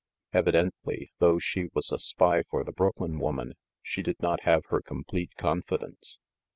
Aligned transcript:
Evidently, 0.33 1.11
though 1.19 1.37
she 1.37 1.69
was 1.75 1.91
a 1.91 1.99
spy 1.99 2.41
for 2.49 2.63
the 2.63 2.71
Brooklyn 2.71 3.19
woman, 3.19 3.53
she 3.83 4.01
did 4.01 4.19
not 4.19 4.41
have 4.45 4.65
her 4.69 4.81
complete 4.81 5.35
confidence. 5.37 6.17